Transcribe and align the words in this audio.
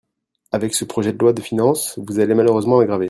Avec 0.51 0.73
ce 0.73 0.83
projet 0.83 1.13
de 1.13 1.17
loi 1.19 1.31
de 1.31 1.43
finances, 1.43 1.99
vous 1.99 2.17
allez 2.19 2.33
malheureusement 2.33 2.79
l’aggraver. 2.79 2.99